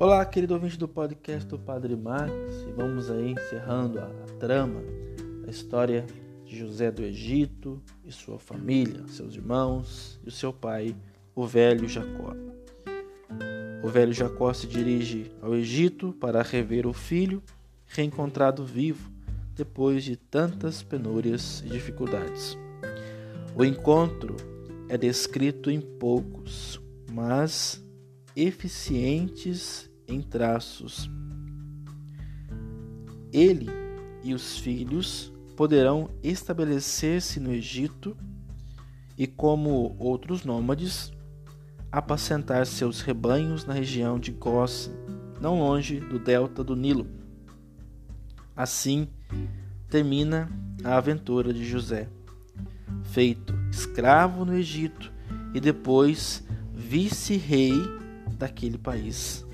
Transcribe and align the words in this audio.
Olá, 0.00 0.24
querido 0.24 0.54
ouvinte 0.54 0.78
do 0.78 0.86
podcast 0.86 1.44
do 1.48 1.58
Padre 1.58 1.96
Max, 1.96 2.30
e 2.68 2.70
vamos 2.70 3.10
aí 3.10 3.32
encerrando 3.32 3.98
a, 3.98 4.08
trama 4.38 4.80
da 5.42 5.50
história 5.50 6.06
de 6.44 6.56
José 6.56 6.88
do 6.88 7.02
Egito 7.02 7.82
e 8.04 8.12
sua 8.12 8.38
família, 8.38 9.02
seus 9.08 9.34
irmãos 9.34 10.20
e 10.24 10.28
o 10.28 10.30
seu 10.30 10.52
pai, 10.52 10.94
o 11.34 11.44
velho 11.44 11.88
Jacó. 11.88 12.32
O 13.82 13.88
velho 13.88 14.12
Jacó 14.12 14.52
se 14.52 14.68
dirige 14.68 15.32
ao 15.42 15.56
Egito 15.56 16.12
para 16.12 16.44
rever 16.44 16.86
o 16.86 16.92
filho 16.92 17.42
reencontrado 17.84 18.64
vivo 18.64 19.10
depois 19.52 20.04
de 20.04 20.14
tantas 20.14 20.80
penúrias 20.80 21.60
e 21.66 21.70
dificuldades. 21.70 22.56
O 23.52 23.64
encontro 23.64 24.36
é 24.88 24.96
descrito 24.96 25.72
em 25.72 25.80
poucos, 25.80 26.80
mas 27.10 27.84
eficientes 28.36 29.87
em 30.08 30.22
traços. 30.22 31.10
Ele 33.30 33.68
e 34.24 34.32
os 34.32 34.58
filhos 34.58 35.32
poderão 35.56 36.10
estabelecer-se 36.22 37.38
no 37.38 37.52
Egito 37.52 38.16
e, 39.16 39.26
como 39.26 39.94
outros 39.98 40.44
nômades, 40.44 41.12
apacentar 41.92 42.66
seus 42.66 43.02
rebanhos 43.02 43.66
na 43.66 43.74
região 43.74 44.18
de 44.18 44.32
Gósen, 44.32 44.94
não 45.40 45.58
longe 45.58 46.00
do 46.00 46.18
delta 46.18 46.64
do 46.64 46.74
Nilo. 46.74 47.06
Assim 48.56 49.08
termina 49.88 50.50
a 50.82 50.96
aventura 50.96 51.52
de 51.52 51.64
José, 51.64 52.08
feito 53.04 53.54
escravo 53.70 54.44
no 54.44 54.54
Egito 54.54 55.12
e 55.54 55.60
depois 55.60 56.44
vice-rei 56.72 57.72
daquele 58.38 58.78
país 58.78 59.47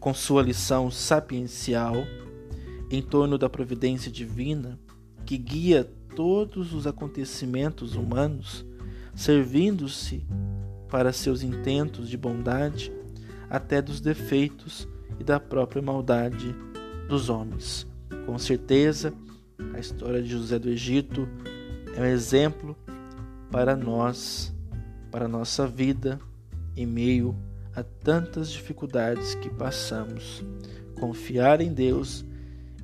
com 0.00 0.14
sua 0.14 0.42
lição 0.42 0.90
sapiencial 0.90 1.94
em 2.90 3.02
torno 3.02 3.36
da 3.36 3.48
providência 3.48 4.10
divina 4.10 4.80
que 5.26 5.36
guia 5.36 5.84
todos 6.16 6.72
os 6.72 6.86
acontecimentos 6.86 7.94
humanos, 7.94 8.66
servindo-se 9.14 10.26
para 10.88 11.12
seus 11.12 11.42
intentos 11.42 12.08
de 12.08 12.16
bondade 12.16 12.90
até 13.48 13.80
dos 13.80 14.00
defeitos 14.00 14.88
e 15.20 15.24
da 15.24 15.38
própria 15.38 15.82
maldade 15.82 16.54
dos 17.08 17.28
homens. 17.28 17.86
Com 18.26 18.38
certeza, 18.38 19.12
a 19.74 19.78
história 19.78 20.22
de 20.22 20.30
José 20.30 20.58
do 20.58 20.70
Egito 20.70 21.28
é 21.94 22.00
um 22.00 22.06
exemplo 22.06 22.76
para 23.50 23.76
nós, 23.76 24.52
para 25.10 25.28
nossa 25.28 25.66
vida 25.66 26.18
em 26.76 26.86
meio 26.86 27.36
a 27.74 27.82
tantas 27.82 28.50
dificuldades 28.50 29.34
que 29.34 29.48
passamos, 29.48 30.44
confiar 30.98 31.60
em 31.60 31.72
Deus 31.72 32.24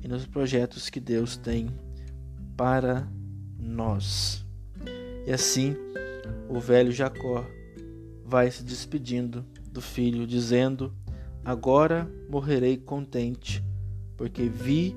e 0.03 0.07
nos 0.07 0.25
projetos 0.25 0.89
que 0.89 0.99
Deus 0.99 1.37
tem 1.37 1.69
para 2.55 3.07
nós. 3.59 4.45
E 5.25 5.31
assim, 5.31 5.75
o 6.49 6.59
velho 6.59 6.91
Jacó 6.91 7.45
vai 8.23 8.49
se 8.49 8.63
despedindo 8.63 9.45
do 9.71 9.81
filho, 9.81 10.25
dizendo: 10.25 10.93
Agora 11.43 12.09
morrerei 12.29 12.77
contente, 12.77 13.63
porque 14.15 14.43
vi 14.49 14.95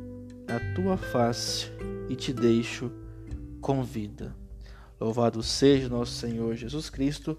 a 0.48 0.74
tua 0.74 0.96
face 0.96 1.70
e 2.08 2.16
te 2.16 2.32
deixo 2.32 2.90
com 3.60 3.82
vida. 3.82 4.34
Louvado 5.00 5.42
seja 5.42 5.88
nosso 5.88 6.12
Senhor 6.12 6.54
Jesus 6.56 6.90
Cristo 6.90 7.38